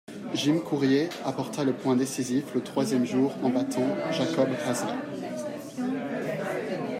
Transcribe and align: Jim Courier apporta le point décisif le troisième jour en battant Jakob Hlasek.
Jim 0.33 0.57
Courier 0.61 1.09
apporta 1.25 1.63
le 1.63 1.73
point 1.73 1.95
décisif 1.95 2.55
le 2.55 2.61
troisième 2.61 3.05
jour 3.05 3.35
en 3.43 3.51
battant 3.51 3.87
Jakob 4.11 4.49
Hlasek. 4.65 4.89